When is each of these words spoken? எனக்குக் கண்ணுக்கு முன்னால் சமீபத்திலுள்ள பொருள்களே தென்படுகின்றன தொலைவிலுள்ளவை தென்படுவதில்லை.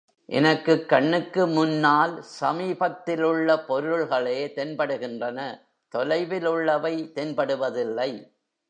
எனக்குக் 0.29 0.89
கண்ணுக்கு 0.89 1.47
முன்னால் 1.47 2.23
சமீபத்திலுள்ள 2.39 3.65
பொருள்களே 3.67 4.47
தென்படுகின்றன 4.55 5.39
தொலைவிலுள்ளவை 5.93 6.95
தென்படுவதில்லை. 7.15 8.11